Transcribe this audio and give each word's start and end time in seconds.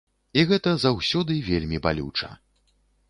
І 0.39 0.45
гэта 0.51 0.71
заўсёды 0.85 1.37
вельмі 1.53 1.77
балюча. 1.85 2.33